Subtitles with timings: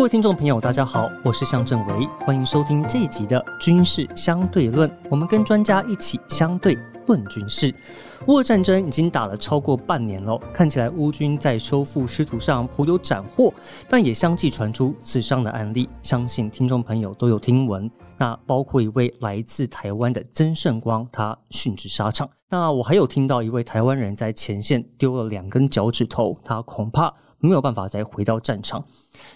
[0.00, 4.90] 各位听众朋友，大家好，我是向正维，欢迎收听这一集的军事相对论。
[5.10, 6.74] 我们跟专家一起相对
[7.06, 7.70] 论军事。
[8.26, 13.52] 乌俄战争已经打了超过半年了，看起来乌军在收复失土上颇有斩获，
[13.90, 17.88] 但也相继传出死伤的案例，相信听众朋友都有听闻。
[18.16, 22.26] 那包括一位来自台湾的曾胜光，他殉职沙场。
[22.48, 27.12] 那我还有听到一位台湾人在前线丢了两根脚趾头，他恐怕。
[27.40, 28.84] 没有办法再回到战场。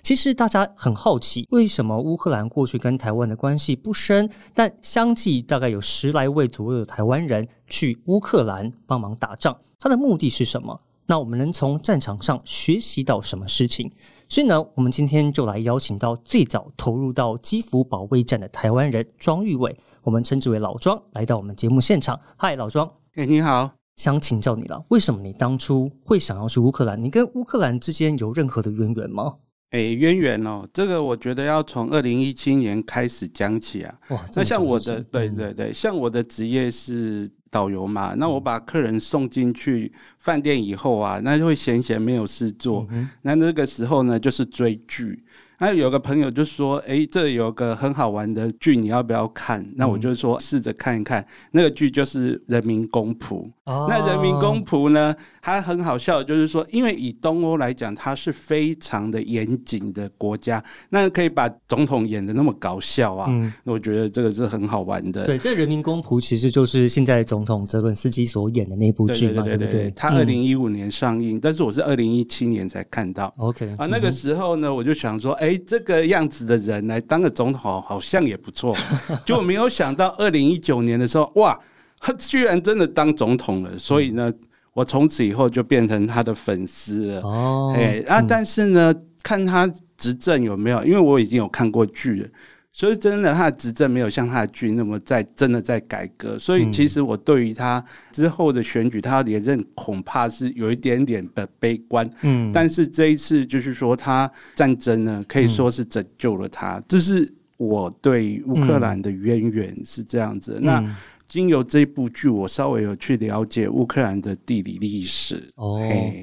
[0.03, 10.81] 其实大家很好奇，为什么乌克兰过去跟台湾的关系不深，但相继大概有十来位左右的台湾人去乌克兰帮忙打仗，他的目的是什么？
[11.07, 13.91] 那我们能从战场上学习到什么事情？
[14.27, 22.19] 所以呢，我们今天就来邀请到最早投入到基辅保卫战的台湾人庄玉伟，我们称之为老庄，来到我们节目现场。
[22.39, 22.91] 嗨，老庄。
[23.17, 23.84] 哎，你好。
[23.97, 27.01] 想请教你了，为什么你当初会想要去乌克兰？
[27.01, 29.37] 你跟乌克兰之间有任何的渊源吗？
[29.71, 33.99] 哎，渊源哦，这个我觉得要从二零一七年开始讲起啊。
[34.11, 42.87] 哇，那像我的，对对对，像我的职业是导游嘛，那我把客人送进去饭店以后啊，那就会闲闲没有事做，
[43.23, 45.25] 那那个时候呢，就是追剧。
[45.59, 51.25] 那有个朋友就说：“哎，这有个很好玩的剧，你要不要看？”那我就说试着看一看。
[51.53, 53.43] 那个剧就是《人民公仆》。
[53.65, 63.29] 哦那《人民公仆》呢，它很好笑，就是说，因为以东欧来讲，它是非常的严谨的国家，那可以把总统演的那么搞笑啊。
[63.31, 65.25] 嗯我觉得这个是很好玩的。
[65.25, 69.91] 对，这《人民公仆》其实就是现在总统泽伦斯基所演的那部剧嘛，对不对？
[69.93, 73.33] 他二零一五年上映，但是我是二零一七年才看到。
[73.39, 75.33] OK 啊，那个时候呢，我就想说。
[75.45, 78.75] 哎，这个样子的人来当个总统，好像也不错。
[79.27, 81.61] 就没有想到二零一九年的时候，哇，
[82.01, 83.79] 他 居然真的当总统了。
[83.79, 84.33] 所以呢，
[84.73, 87.21] 我从此以后就变成他的粉丝了。
[87.21, 92.29] 哦，哎，啊，但是呢，看他执政有没有，因为我已经有看过剧了。
[92.77, 96.37] 所以真的，他的执政没有像他的剧那么在真的在改革。
[96.37, 102.11] 所以其实我对于他之后的选举，他连任恐怕是有一点点的悲观。
[102.23, 106.83] 嗯，但是这一次就是说，他战争呢可以说是拯救了他。
[106.89, 110.59] 这是我对乌克兰的渊源是这样子。
[110.61, 110.85] 那。
[111.35, 115.53] 经由这部剧，我稍微有去了解乌克兰的地理历史。
[115.57, 115.81] 哦，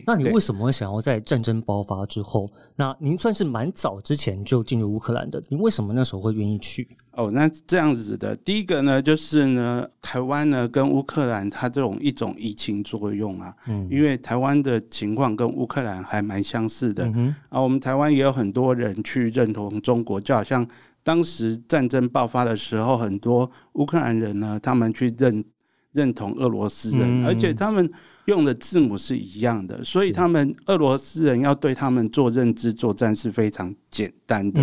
[0.08, 2.50] 那你为什么会想要在战争爆发之后？
[2.78, 6.88] 那您算是蛮早之前就进入乌克兰的，您为什么那时候会愿意去？
[7.12, 20.66] 哦，那这样子的，第一个呢，就是呢，台湾呢跟乌克兰它这种一种疫情作用啊，嗯，因为台湾的情况跟乌克兰还蛮相似的，嗯啊，我们台湾也有很多人去认同中国，就好像。
[21.04, 25.44] 当时战争爆发的时候，很多乌克兰人呢，他们去认
[25.92, 27.92] 认同俄罗斯人，而且他们
[28.26, 34.62] 用的字母是一样的，所以他们俄罗斯人要对他们做认知作战是非常简单的。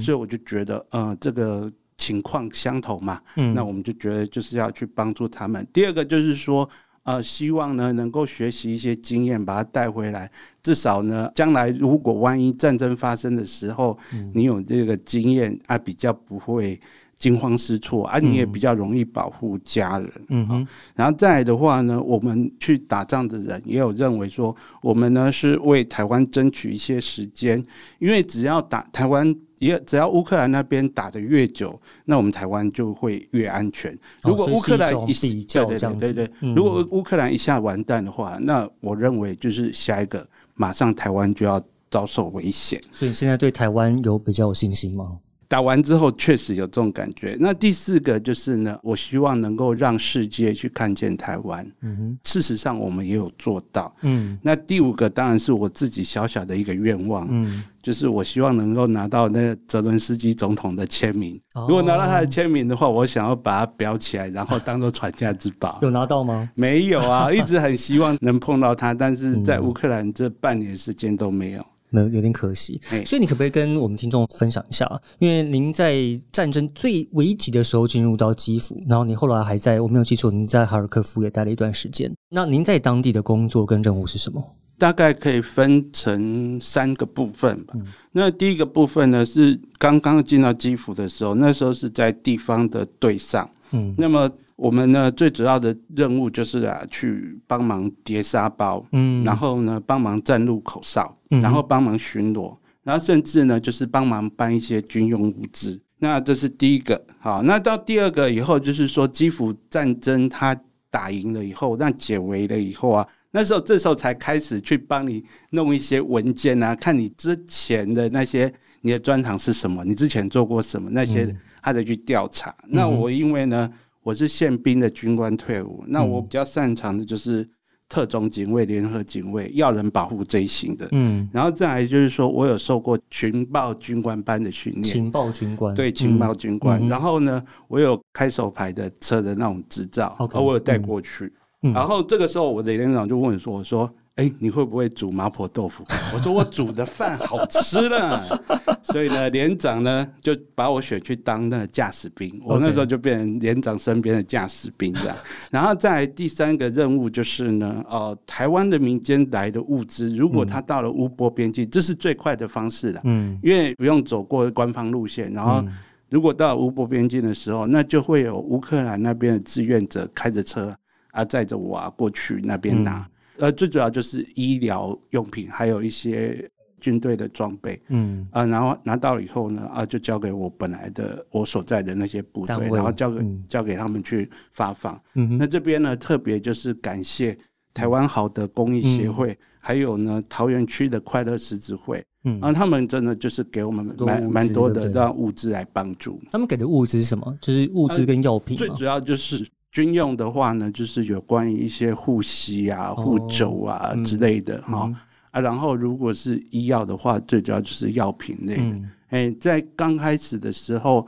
[0.00, 3.20] 所以我就觉得，呃，这个情况相同嘛，
[3.54, 5.66] 那我们就觉得就是要去帮助他们。
[5.72, 6.68] 第二个就是说。
[7.04, 10.30] 呃，希望呢能够学习一些经验，把它带回来。
[10.62, 13.98] 至少呢，将来如果万一战争发生的时候，
[14.34, 16.80] 你有这个经验啊，比较不会
[17.22, 20.10] 惊慌失措啊，你也比较容易保护家人。
[20.30, 20.66] 嗯哼。
[20.96, 27.62] 然后再来的话呢，我们去打仗的人也有认为说，我们呢是为台湾争取一些时间，
[28.00, 29.32] 因为只要打台湾。
[29.62, 33.96] 也只要乌克兰那边打的越久，那我们台湾就会越安全。
[34.24, 35.12] 如果乌克兰一
[35.44, 42.82] 对对对对对，如果乌克兰一下完蛋的话，那我认为就是下一个马上台湾就要遭受危险。
[42.90, 45.20] 所以现在对台湾有比较有信心吗？
[45.52, 47.36] 打完之后确实有这种感觉。
[47.38, 51.70] 那第四个就是呢，我希望能够让世界去看见台湾。
[51.82, 53.94] 嗯哼，事实上我们也有做到。
[54.00, 57.28] 嗯，那第五个当然是我自己小小的一个愿望。
[57.30, 61.38] 嗯，就是我希望能够拿到那泽伦斯基总统的签名。
[61.68, 65.78] 如果拿到他的签名的话，我想要把它裱起来，然后当做传家之宝。
[65.82, 66.48] 有拿到吗？
[66.54, 71.62] 没有啊， 一直很希望能碰到他，但是在乌克兰这半年时间都没有。
[72.00, 74.88] 有有点可惜，所以你可不可以跟我们听众分享一下？
[75.18, 75.96] 因为您在
[76.32, 82.10] 战争最危急的时候进入到基辅，然后你后来还在我没有记错，您在哈尔科夫也待了一段时间。
[82.30, 84.42] 那您在当地的工作跟任务是什么？
[84.78, 87.74] 大概可以分成三个部分吧。
[88.10, 93.48] 那第一个部分呢，是刚刚进到基辅的时候，那时候是在地方的队上。
[93.72, 94.30] 嗯，那么。
[94.62, 105.80] 我们呢最主要的任务就是啊，去帮忙叠沙包，嗯，然后呢帮忙站路口哨，然后帮忙巡逻，然后甚至呢就是帮忙搬一些军用物资。
[105.98, 110.56] 那这是第一个，好，那到第二个以后就是说基辅战争他
[110.90, 118.52] 打赢了以后，那解围了以后啊，那时候这时候才开始去帮你弄一些文件啊，看你之前的那些。
[118.84, 119.84] 你的专长是什么？
[119.84, 120.90] 你之前做过什么？
[120.90, 121.32] 那些
[121.62, 122.52] 他得去调查。
[122.66, 123.70] 那我因为呢，
[124.02, 127.48] 我是宪兵的军官退伍，那我比较擅长的就是
[127.88, 130.88] 特种警卫、联合警卫、要人保护这一型的。
[130.92, 136.84] 嗯，然后再来就是说我有受过情报军官班的训练，情报军官对情报军官。
[136.88, 141.32] 然后呢，我有开手牌的车的那种执照，我有带过去。
[141.60, 145.82] 然后这个时候，我的连长就问说：“我说。”哎，你会不会煮麻婆豆腐？
[146.12, 148.38] 我说我煮的饭好吃了，
[148.84, 152.38] 所以呢，连长呢就把我选去当那个驾驶兵。
[152.44, 155.16] 我那时候就变成连长身边的驾驶兵这样。
[155.50, 163.00] 然后再第三个任务就是呢，呃，台湾的民间来的物资，如果他到了乌波边境，这是最快的方式了。
[163.04, 165.32] 嗯，因为不用走过官方路线。
[165.32, 165.64] 然后
[166.10, 170.76] 如果到乌波边境的时候，那就会有乌克兰那边的志愿者开着车
[171.12, 173.08] 啊，载着我啊过去那边拿。
[173.38, 176.48] 呃，最主要就是医疗用品，还有一些
[176.80, 185.00] 军队的装备，嗯，啊，然后拿到了以后呢，啊，就交给我本来的我所在的那些部队，然后交给交给他们去发放。
[185.14, 187.36] 嗯，那这边呢，特别就是感谢
[187.72, 196.20] 台湾好的公益协会，还有呢桃园区的快乐狮子会，嗯，啊，他们真的就是给我们蛮蛮多的让物资来帮助。
[196.30, 197.38] 他们给的物资是什么？
[197.40, 198.56] 就是物资跟药品。
[198.56, 199.48] 最主要就是。
[199.72, 204.92] 军用的话呢，就是有关于一些护膝啊、护肘啊之类的哈
[205.30, 205.40] 啊。
[205.40, 208.82] 然后如果是医药的话，最主要就是药品类的。
[209.08, 211.06] 哎，在刚开始的时候，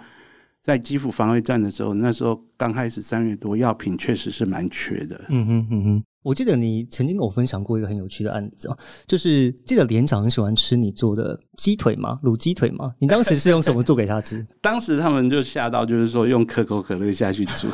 [0.64, 5.20] 在基辅防卫战的时候，那时候刚开始三月多，药品确实是蛮缺的。
[5.28, 6.04] 嗯哼嗯哼。
[6.22, 12.18] 我记得你曾经跟我分享过一个很有趣的案子哦，就是记得连长很喜欢吃你做的鸡腿吗？
[12.22, 12.94] 卤鸡腿吗？
[12.98, 14.46] 你当时是用什么做给他吃？
[14.62, 17.68] 当时他们就吓到，就是说用可口可乐下去煮，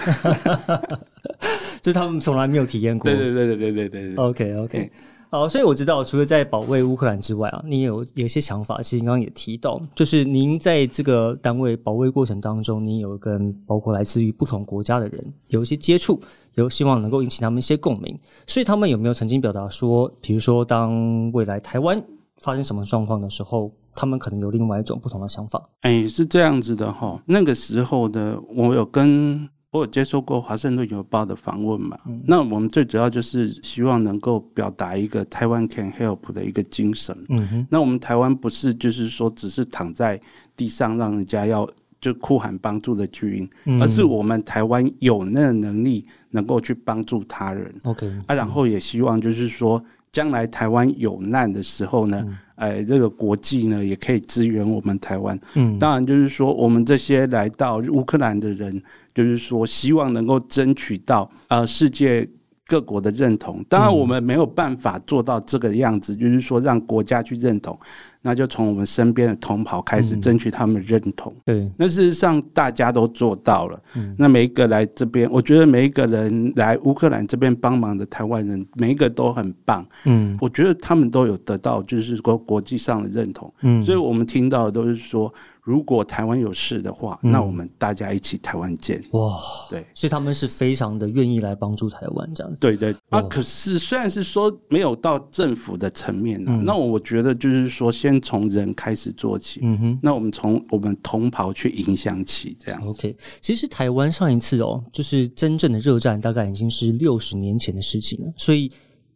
[1.80, 3.08] 就是他们从来没有体验过。
[3.08, 4.14] 对对对对对对对。
[4.16, 4.90] OK OK。
[5.32, 8.82] 好，所以我知道，除了在保卫乌克兰之外啊，你有有一些想法。
[8.82, 16.20] 其实刚刚也提到，就是您在这个单位保卫过程当中，你有跟包括来自于不同国家的人有一些接触，
[16.54, 18.18] 有希望能够引起他们一些共鸣。
[18.44, 22.02] 所以他们有没有曾经表达说，比如说当未来台湾
[22.38, 25.64] 发生什么状况的时候，他们可能有另外一种不同的想法？
[25.82, 27.22] 哎，是这样子的哈。
[27.24, 29.48] 那个时候的我有跟。
[29.72, 31.96] 我有接受过《华盛顿邮报》的访问嘛？
[32.24, 37.16] 那我们最主要就是希望能够表达一个台湾 can help 的一个精神。
[37.28, 40.20] 嗯哼，那我们台湾不是就是说只是躺在
[40.56, 41.68] 地上让人家要
[42.00, 47.72] 就哭喊帮助的巨婴，而是我们台湾有那个能力能够去帮助他人。
[47.84, 49.80] OK，啊，然后也希望就是说，
[50.12, 52.26] 将来台湾有难的时候呢，
[52.56, 55.38] 哎，这个国际呢也可以支援我们台湾。
[55.54, 58.82] 嗯，当然就是说，我们这些来到乌克兰的人。
[59.12, 62.26] 就是说，希望能够争取到呃世界
[62.70, 63.64] 各国的认同。
[63.68, 67.76] 当然，我们没有办法做到这个样子，就是说让国家去认同。
[68.22, 71.34] 那就从我们身边的同袍开始争取他们认同。
[71.44, 73.82] 对，那事实上大家都做到了。
[73.96, 79.84] 嗯，那每一个来这边，我觉得每一个人来乌克兰这边帮忙的台湾人，每一个都很棒。
[80.04, 83.52] 嗯，我觉得他们都有得到，就是说国际上的认同。
[83.62, 85.32] 嗯，所以我们听到的都是说。
[85.70, 89.00] 如果台湾有事的话，那我们大家一起台湾见。
[89.12, 89.38] 哇，
[89.70, 92.58] 对，所以他们是非常的愿意来帮助台湾这样子。
[92.58, 99.60] 对对啊，可是虽然是说没有到政府的层面呢，那我觉得就是说先从人开始做起。
[99.62, 102.84] 嗯哼，那我们从我们同袍去影响起这样。
[102.84, 108.72] OK，其实台湾上一次哦，就是真正的热战，大概已经是六十年前的事情了，所以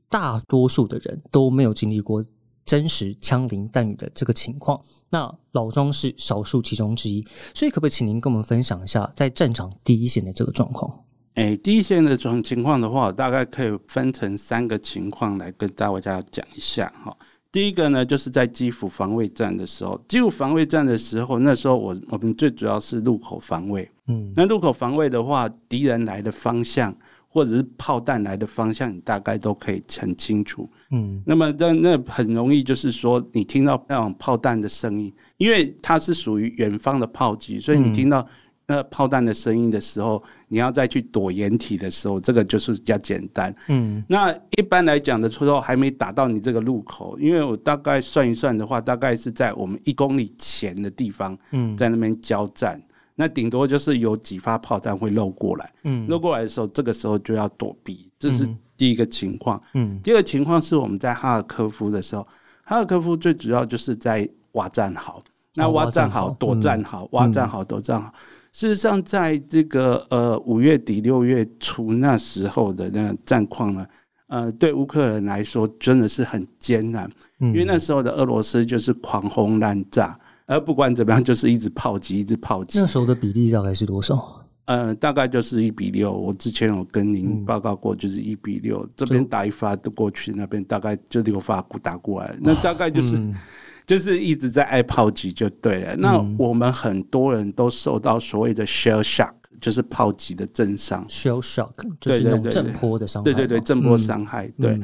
[0.09, 2.25] 大多数的人都没有经历过。
[2.65, 4.81] 真实枪林弹雨的这个情况，
[5.11, 11.05] 那老庄是少数其中之一，所以可不可以请您跟我们分享一下在战场第一线的这个状况？
[11.35, 17.17] 哎，第一线的这种情况的话，大概可以分成三个情况来跟大家讲一下哈。
[17.51, 26.97] 第一个呢，就是在基辅防卫战的时候，基辅防卫战的时候，那时候我我们最主要是路口防卫，嗯，那路口防卫的话，敌人来的方向。
[27.35, 30.71] 或者是炮弹来的方向，你大概都可以很清楚。
[30.93, 38.25] 嗯，那么那那很容易，就是说你听到那种炮弹的声音，因为它是属于远方的炮击，所以你听到
[38.69, 43.53] 那炮弹的声音的时候，你要再去躲掩体的时候，这个就是比较简单。
[43.67, 52.81] 嗯，那一般来讲的时候，还没打到你这个路口，因为我大概算一算的话，大概是在我们一公里前的地方，嗯，在那边交战。
[53.17, 58.45] 那顶多就是有几发炮弹会漏过来，嗯，漏过来的时候，这个时候就要躲避，这是
[58.77, 59.63] 第一个情况。
[59.75, 62.27] 嗯，第二个情况是我们在哈尔科夫的时候，
[62.65, 65.23] 哈尔科夫最主要就是在挖战壕，
[65.55, 68.13] 那挖战壕躲战壕，挖战壕躲战壕。
[68.53, 73.87] 事实上，在这个呃五月底六月初那时候的那个战况呢，
[74.27, 80.19] 呃，对乌克兰来说真的是很艰难，因为那时候的俄罗斯就是狂轰滥炸。
[80.47, 82.79] 而不管怎么样，就是一直炮击，一直炮击。
[82.79, 84.41] 那时候的比例大概是多少？
[84.67, 86.11] 呃，大概就是一比六。
[86.13, 93.21] 我之前有跟您报告过，就是一比六，这边打一发都过去，那边大概就六发打过来，那大概就是
[93.87, 95.95] 就是一直在挨炮击就对了。
[95.97, 101.07] 那我们很多人都受到所谓的 shell shock，就是炮击的震伤。
[101.09, 103.25] shell shock 就是那种震波的伤害。
[103.25, 104.51] 对对对，震波伤害。
[104.59, 104.81] 对。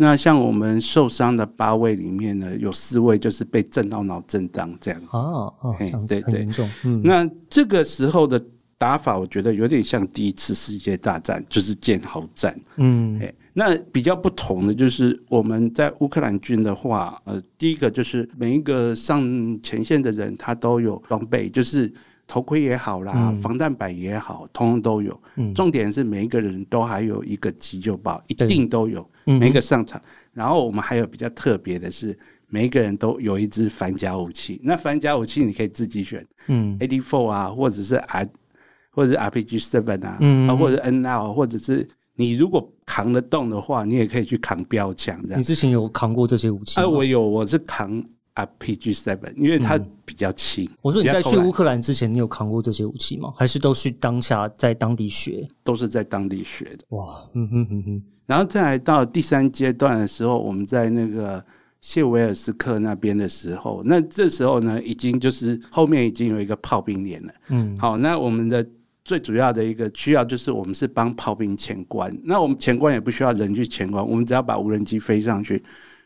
[0.00, 5.08] 那像我们受伤的八位里面呢，有四位就是被震到脑震荡这样子。
[5.12, 5.76] 哦哦，
[6.08, 6.66] 对对，严重。
[6.84, 7.02] 嗯。
[7.04, 8.42] 那这个时候的。
[8.80, 12.58] 打法我觉得有点像第一次世界大战，就是剑豪战。
[12.76, 19.22] 嗯，哎，那比较不同的就是我们在乌克兰军的话，呃，第一个就是每一个上
[19.62, 21.92] 前线的人他都有装备，就是
[22.30, 25.20] 头盔也好啦，防弹板也好，通通都有。
[25.52, 29.04] 重点是每一个人都还有一个急救包，一定都有。
[29.24, 30.00] 每一个上场，
[30.32, 34.60] 然后我们还有比较特别的是，每一个人都有一支反甲武器。
[34.62, 38.28] 那反甲武器你可以自己选，嗯，AD Four 啊，或者是 R，。
[38.92, 40.18] 或者是 RPG Seven 啊，
[40.48, 45.38] 啊，或者 NL，或者是你如果扛得动的话，你也可以去扛标枪这样。
[45.38, 46.80] 你之前有扛过这些武器？
[46.80, 48.02] 啊，我有，我是扛
[48.34, 50.68] RPG Seven，因为它比较轻。
[50.82, 53.32] 我说你在去乌克兰之前，你有扛过这些武器吗？
[53.36, 55.48] 还是都是当下在当地学？
[55.62, 56.84] 都是在当地学的。
[56.90, 58.02] 哇，嗯哼哼哼。
[58.26, 61.44] 然后再来到第三阶段的时候，我们在那个
[61.80, 67.32] 谢维尔斯克那边的时候，那这时候呢，已经就是后面已经有一个炮兵连了。
[67.48, 68.66] 嗯，好，那我们的。
[69.02, 75.60] 最主要的一个需要就是我们是帮炮兵前关，那我们前关也不需要人去前关，我们只要把无人机飞上去。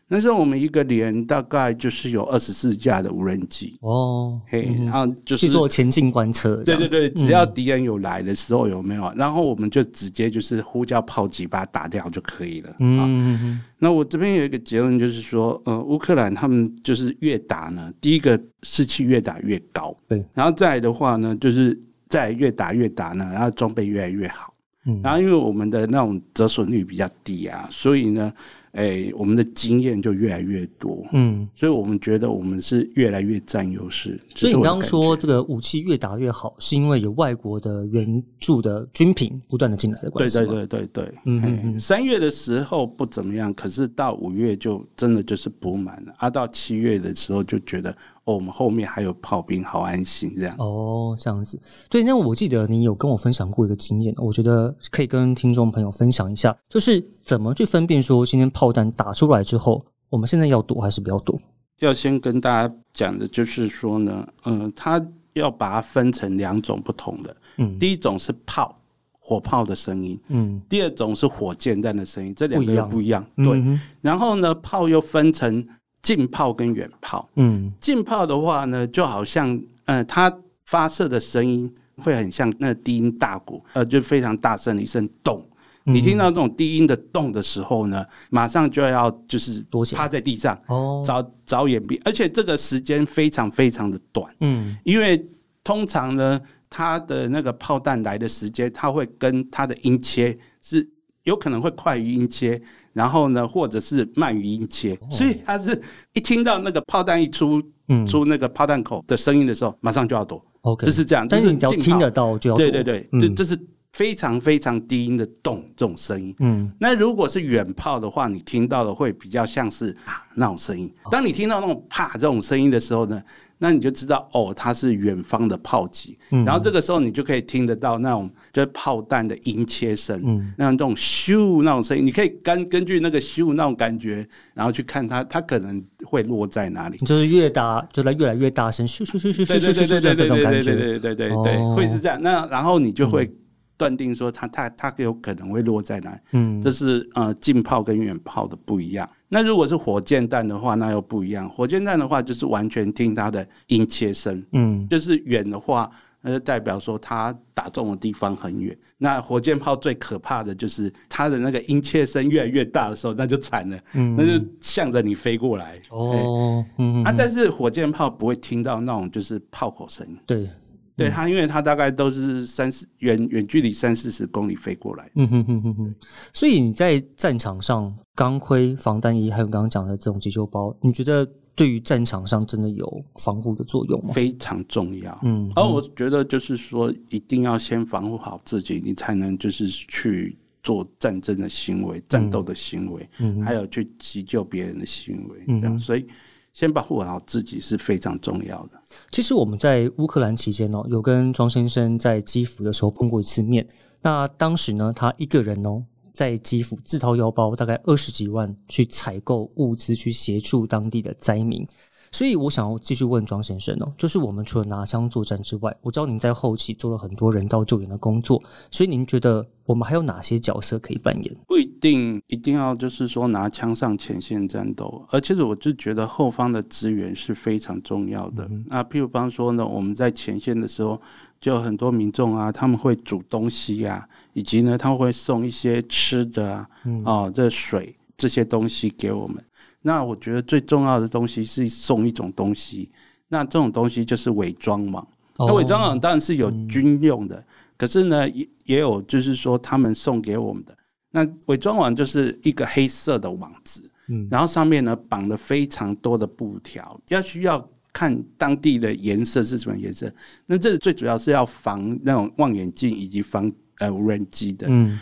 [0.07, 6.63] 那时候我们一个连大概就是有二十四架的无人机哦，嘿，然后就是去做前进观测。
[6.63, 12.75] 对对对，只要敌人有来的时候有没有，然后我们就直接就是呼叫炮击把它打掉就可以了。
[12.79, 21.79] 嗯，那我这边有一个结论就是说，呃，乌克兰他们就是越打呢，第一个士气越打越高，对，然后再来的话呢，就是。
[22.07, 24.53] 在越打越打呢，然后装备越来越好，
[24.85, 28.31] 嗯，然后因为我们的那种折损率比较低啊，所以呢。
[28.75, 34.19] 哎，我们的经验就越来越多，嗯，所以我们觉得我们是越来越占优势。
[34.35, 50.53] 所以你刚刚说这个武器越打越好，是因为有外国的援助的军品不断的进来的关系对对对对对，嗯，三月的时候不怎么样，可是到五月就真的就是补满了，啊，到七月的时候就觉得哦，我们后面还有炮兵，好安心这样。
[50.59, 51.57] 哦，这样子。
[51.89, 58.65] 对，那我记得你有跟我分享过一个经验，我觉得可以跟听众朋友分享一下，就是怎么去分辨说今天炮。
[58.65, 61.39] 炮弹打出来之后，我们现在要躲还是不要躲？
[61.81, 64.99] 要先跟大家讲的就是说呢，嗯，它
[65.33, 68.75] 要把它分成两种不同的，嗯，第一种是炮
[69.19, 73.63] 火炮的声音，嗯，第二种是火箭弹的声音，这两个不一样，对。
[74.01, 75.63] 然后呢，炮又分成
[76.05, 80.31] 近炮跟远炮，嗯，近炮的话呢，就好像，呃，它
[80.67, 85.43] 发射的声音会很像那低音大鼓，呃，就非常大声的一声咚。
[85.87, 90.55] 你听到这种低音的动的时候呢，马上就要就是趴在地上，
[91.03, 95.27] 找找掩蔽，而且这个时间非常非常的短，嗯，因为
[95.63, 100.87] 通常呢，它的那个炮弹来的时间，它会跟它的音切是
[101.23, 102.61] 有可能会快于音切，
[102.95, 105.79] 然后呢，或者是慢鱼音切，所以他是
[106.13, 107.61] 一听到那个炮弹一出，
[108.07, 110.43] 出那个炮弹口的声音的时候，马上就要躲。
[110.61, 113.55] OK，这是这样，但是你只要听得到就要对对对，这这是。
[113.95, 120.93] 非常非常低音的动这种声音，嗯，那如果是远炮的话，你听到的会比较像是啊那种声音。
[121.09, 123.23] 当你听到那种啪这种声音的时候呢，
[123.57, 126.17] 那你就知道哦，它是远方的炮击。
[126.29, 136.97] 然后这个时候你就可以听得到那种就是炮弹的音切声，嗯，那种咻那种声音，你可以根根据那个咻那种感觉，然后去看它它可能会落在哪里。
[136.99, 142.21] 就是越大，就来越来越大声，咻咻咻咻咻咻咻咻这种感觉，对对对对对，会是这样。
[142.21, 143.31] 那然后你就会。
[143.77, 146.19] 断定说它它它有可能会落在哪？
[146.31, 149.09] 嗯，这是呃近炮跟远炮的不一样。
[149.27, 151.49] 那如果是火箭弹的话，那又不一样。
[151.49, 155.91] 火箭弹的话就是完全听它的音切声，嗯，就是远的话，
[156.21, 158.77] 那就代表说它打中的地方很远。
[158.97, 165.81] 那火箭炮最可怕的就是它的那个音切声越来越大的时候，那就惨了，嗯，那就向着你飞过来。
[165.89, 166.63] 哦，
[167.03, 170.49] 啊，但是火箭炮不会听到那种就是炮口声，对。
[170.97, 175.11] 对它，因为它大概都是三四远远距离三四十公里飞过来。
[175.15, 175.95] 嗯哼哼哼哼。
[176.33, 184.13] 所以你在战场上，钢盔、防弹衣，还有刚刚讲的这种急救包，你觉得对于战场上真的有防护的作用吗？
[184.13, 185.19] 非常重要。
[185.23, 195.59] 嗯，而我觉得就是说，一定要先防护好自己，你才能就是去做战争的行为、战斗的行为，嗯，还有去急救别人的行为。
[195.59, 196.07] 这样，所以。
[196.55, 198.81] 先保护好自己是非常重要的。
[199.11, 203.67] 其实我们在乌克兰期间哦，有跟庄先生在基辅的时候碰过一次面。
[204.01, 205.83] 那当时呢，他一个人哦，
[206.13, 211.67] 在基辅自掏腰包，大概二十几万去采购物资，去协助当地的灾民。
[212.15, 218.41] 所以我想要继续问庄先生哦，就是我们除了拿枪作战之外，我知道您在后期做了很多人道救援的工作，
[218.71, 221.35] 所以您觉得我们还有哪些角色可以扮演？
[221.45, 228.49] 不一定一定要就是说拿枪上前线战斗，而且我就觉得后方的支援是非常重要的。
[228.67, 231.01] 那譬如方说呢，我们在前线的时候，
[231.41, 236.69] 就有很多民众啊，他们会煮东西啊，以及呢，他会送一些吃的啊，
[237.03, 239.43] 哦，这水这些东西给我们。
[239.87, 242.89] 那我觉得最重要的东西是送一种东西，
[243.27, 245.07] 那这种东西就是伪装网。
[245.37, 247.45] 那伪装网当然是有军用的，
[247.77, 250.75] 可是呢，也也有就是说他们送给我们的。
[251.11, 260.11] 那伪装网就是一个黑色的网子，嗯，然后上面呢绑了非常多的布条，要需要看当地的颜色是什么颜色。
[260.47, 264.65] 那这最主要是要防那种望远镜以及防呃无人机的。
[264.67, 264.99] 嗯，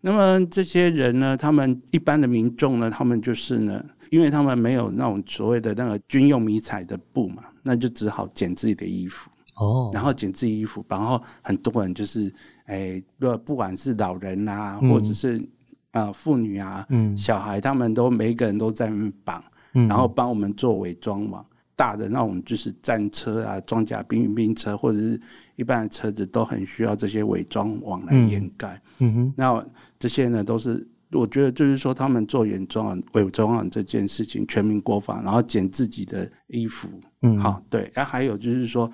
[0.00, 3.84] 那么这些人呢，他们一般的民众呢，他们就是呢。
[4.14, 9.28] 因为他们没有那种所谓的那个军用迷彩的布嘛，那就只好剪自己的衣服。
[9.56, 12.32] 哦，然后剪自己衣服，然后很多人就是
[12.66, 15.44] 哎，不不管是老人啊，或者是
[15.90, 17.16] 啊妇女啊，嗯。
[17.16, 18.88] 小孩，他们都每一个人都在
[19.24, 19.42] 绑，
[19.72, 21.44] 然后帮我们做伪装网，
[21.74, 25.20] 大的那种就是战车啊、装甲兵兵车或者是
[25.56, 28.80] 一般的车子都很需要这些伪装网来掩盖。
[29.00, 29.66] 嗯哼，那
[29.98, 30.86] 这些呢都是。
[31.14, 36.88] 我觉得就是说，他们做原装伪装这件事情，全民国防，然后剪自己的衣服，
[37.22, 37.90] 嗯，好，对。
[37.94, 38.90] 然后还有就是说，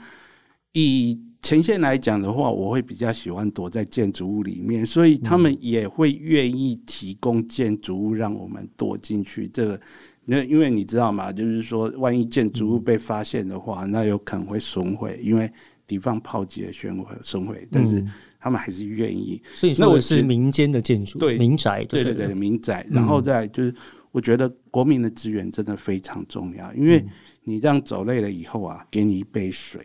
[0.72, 9.48] 以前线来讲的话，我会比较喜欢躲在建筑物里面，所以他们也会愿意提供建筑物让我们躲进去。
[9.48, 9.80] 这个，
[10.26, 11.32] 那因为你知道吗？
[11.32, 15.50] 就是说，万一建筑物被发现的话，那有可能会损毁，因为
[15.86, 18.04] 敌方炮击的损毁损毁，但是。
[18.40, 22.84] 他们还是愿意，所以说是民间的建筑，对民宅，对对对民宅。
[22.90, 23.74] 然后再就是，
[24.10, 27.04] 我觉得国民的资源真的非常重要，因为
[27.44, 29.80] 你这样走累了以后啊，给你一杯水，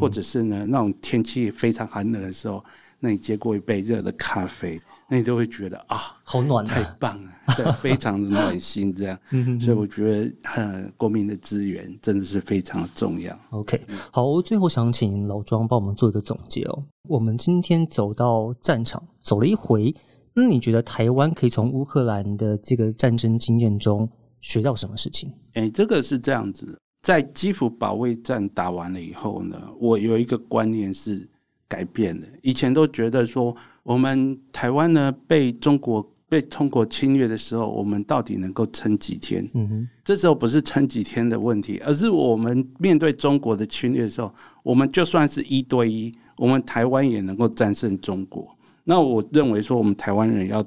[0.00, 2.62] 或者是呢那种天气非常寒冷的时候。
[3.02, 9.18] 那你接过一杯热的咖啡，那你都会觉得啊，好暖，太棒了，对， 非常的暖心，这样。
[9.58, 13.34] 所以我觉得，呃，国民的资源真的是非常的重要。
[13.52, 13.80] OK，
[14.12, 16.84] 好，我最后想请老庄帮我们做一个总结哦。
[17.08, 19.94] 我们今天走到战场，走了一回，
[20.34, 24.06] 那你觉得台湾可以从乌克兰的这个战争经验中
[24.42, 25.32] 学到什么事情？
[25.54, 31.26] 哎，这个是这样子的，在基辅保卫战打完了以后呢，我有一个观念是。
[31.70, 39.48] 改变了，以前都觉得说，我们台湾呢被中国被中国侵略的时候，我们到底能够撑几天？
[39.54, 48.48] 嗯哼，这时候不是撑几天的问题，而是我们面对中国的侵略的时候，我们就算是一对一，我们台湾也能够战胜中国。
[48.82, 50.64] 那我认为说，我们台湾人要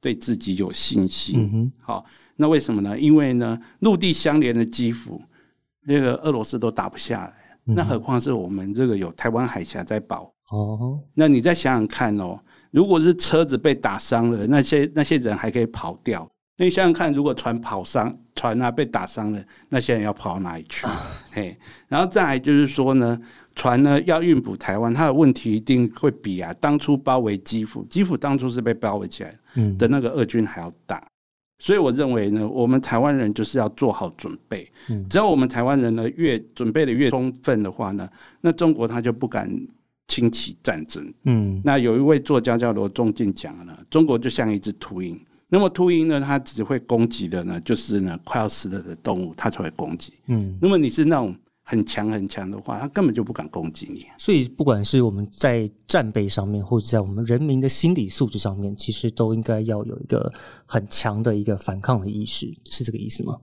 [0.00, 1.40] 对自己有信心。
[1.40, 2.06] 嗯哼，好，
[2.36, 2.98] 那为什么呢？
[2.98, 5.20] 因为呢，陆地相连的基辅，
[5.84, 7.34] 那个俄罗斯都打不下来，
[7.64, 10.32] 那何况是我们这个有台湾海峡在保。
[10.50, 12.38] 哦，那你再想想看哦，
[12.70, 16.26] 如果是车子被打伤了，那些那些人还可以跑掉。
[16.56, 20.86] 那你想想看，如果船跑伤，船啊被打伤了，那些人要跑到哪里去？
[21.30, 21.56] 嘿，
[21.86, 23.20] 然后再来就是说呢，
[23.54, 29.38] 船呢要运补台湾，它的问题一定会比啊当初包围基辅，基辅当初是被包围起来
[29.78, 31.06] 的那个俄军还要大。
[31.60, 34.68] 所以我认为呢，我们台湾人就是要做好准备。
[35.10, 38.08] 只要我们台湾人呢越准备的越充分的话呢，
[38.40, 39.50] 那中国他就不敢。
[40.08, 45.18] 轻启战争，嗯，那有一位作家叫罗仲进讲了，中国就像一只秃鹰，
[45.48, 54.06] 那么秃鹰呢，它只会攻击的呢，就是呢快要死了的动物，它才会攻击，嗯，那么你是那种很强很强的话，它根本就不敢攻击你。
[54.16, 60.32] 所以不管是我们在战备上面，或者在我们人民的心理素质上面，其实都应该要有一个
[60.64, 63.36] 很强的一个反抗的意识，是这个意思吗？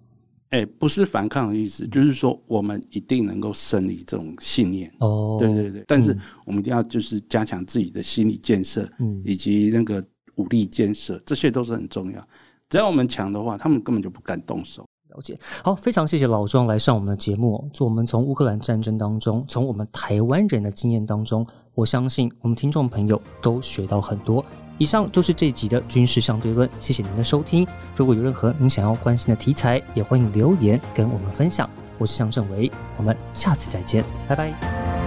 [0.52, 4.92] 哎，不是反抗的意思，就是说我们一定能够胜利这种信念。
[5.00, 10.04] 哦，对对对，但是我们一定要就是加强自己的心理建设，嗯，以及那个
[10.36, 12.22] 武力建设，这些都是很重要。
[12.70, 14.86] 只要我们强的话，他们根本就不敢动手。
[15.10, 24.44] 了解，好，非常谢谢老庄来上我们的节目，做我们从乌克兰战争当中，从我们台湾人的经验当中，我相信我们听众朋友都学到很多。
[24.78, 27.66] 以上就是这一集的军事相对论，谢谢您的收听。
[27.96, 31.70] 如果有任何您想要关心的题材，也欢迎留言跟我们分享。
[31.98, 35.05] 我是向正维，我们下次再见，拜拜。